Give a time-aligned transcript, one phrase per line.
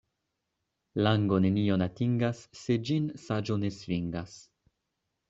[1.07, 4.35] Lango nenion atingas, se ĝin saĝo ne svingas.